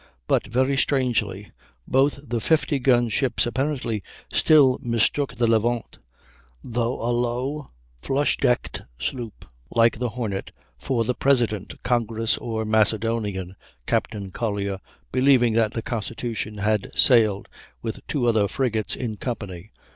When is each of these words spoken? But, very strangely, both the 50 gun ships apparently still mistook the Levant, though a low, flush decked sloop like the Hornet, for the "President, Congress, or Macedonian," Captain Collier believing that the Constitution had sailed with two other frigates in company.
But, 0.25 0.47
very 0.47 0.75
strangely, 0.77 1.51
both 1.87 2.27
the 2.27 2.41
50 2.41 2.79
gun 2.79 3.07
ships 3.09 3.45
apparently 3.45 4.01
still 4.33 4.79
mistook 4.81 5.35
the 5.35 5.45
Levant, 5.45 5.99
though 6.63 6.99
a 6.99 7.13
low, 7.13 7.69
flush 8.01 8.35
decked 8.37 8.81
sloop 8.97 9.45
like 9.69 9.99
the 9.99 10.09
Hornet, 10.09 10.53
for 10.79 11.03
the 11.05 11.13
"President, 11.13 11.75
Congress, 11.83 12.35
or 12.39 12.65
Macedonian," 12.65 13.55
Captain 13.85 14.31
Collier 14.31 14.79
believing 15.11 15.53
that 15.53 15.73
the 15.73 15.83
Constitution 15.83 16.57
had 16.57 16.89
sailed 16.97 17.47
with 17.83 17.99
two 18.07 18.25
other 18.25 18.47
frigates 18.47 18.95
in 18.95 19.17
company. 19.17 19.71